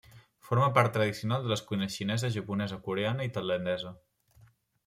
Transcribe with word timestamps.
Forma 0.45 0.69
part 0.77 0.91
tradicional 0.95 1.43
de 1.43 1.51
les 1.53 1.63
cuines 1.71 1.99
xinesa, 1.99 2.33
japonesa, 2.39 2.83
coreana 2.89 3.29
i 3.29 3.33
tailandesa. 3.37 3.93